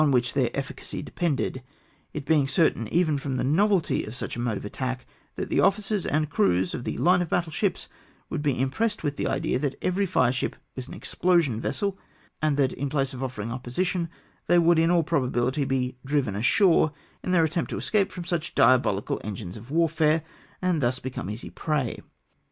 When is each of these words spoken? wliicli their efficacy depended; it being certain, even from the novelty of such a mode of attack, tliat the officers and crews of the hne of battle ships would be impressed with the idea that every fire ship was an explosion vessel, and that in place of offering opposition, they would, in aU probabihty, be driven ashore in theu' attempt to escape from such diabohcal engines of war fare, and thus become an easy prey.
wliicli 0.09 0.33
their 0.33 0.49
efficacy 0.55 1.03
depended; 1.03 1.61
it 2.11 2.25
being 2.25 2.47
certain, 2.47 2.87
even 2.87 3.19
from 3.19 3.35
the 3.35 3.43
novelty 3.43 4.03
of 4.03 4.15
such 4.15 4.35
a 4.35 4.39
mode 4.39 4.57
of 4.57 4.65
attack, 4.65 5.05
tliat 5.37 5.49
the 5.49 5.59
officers 5.59 6.07
and 6.07 6.31
crews 6.31 6.73
of 6.73 6.85
the 6.85 6.97
hne 6.97 7.21
of 7.21 7.29
battle 7.29 7.51
ships 7.51 7.87
would 8.27 8.41
be 8.41 8.59
impressed 8.59 9.03
with 9.03 9.15
the 9.15 9.27
idea 9.27 9.59
that 9.59 9.75
every 9.79 10.07
fire 10.07 10.31
ship 10.31 10.55
was 10.75 10.87
an 10.87 10.95
explosion 10.95 11.61
vessel, 11.61 11.99
and 12.41 12.57
that 12.57 12.73
in 12.73 12.89
place 12.89 13.13
of 13.13 13.21
offering 13.21 13.51
opposition, 13.51 14.09
they 14.47 14.57
would, 14.57 14.79
in 14.79 14.89
aU 14.89 15.03
probabihty, 15.03 15.67
be 15.67 15.95
driven 16.03 16.35
ashore 16.35 16.91
in 17.23 17.31
theu' 17.31 17.43
attempt 17.43 17.69
to 17.69 17.77
escape 17.77 18.11
from 18.11 18.25
such 18.25 18.55
diabohcal 18.55 19.21
engines 19.23 19.55
of 19.55 19.69
war 19.69 19.87
fare, 19.87 20.23
and 20.63 20.81
thus 20.81 20.97
become 20.97 21.27
an 21.27 21.35
easy 21.35 21.51
prey. 21.51 21.99